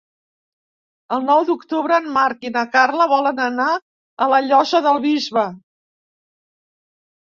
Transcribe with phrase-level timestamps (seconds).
[1.17, 3.71] El nou d'octubre en Marc i na Carla volen anar
[4.27, 5.49] a la Llosa del Bisbe.